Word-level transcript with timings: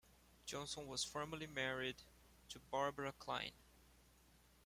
Johnson 0.47 0.87
was 0.87 1.03
formerly 1.03 1.45
married 1.45 1.97
to 2.49 2.57
Barbara 2.71 3.13
Kline. 3.19 3.51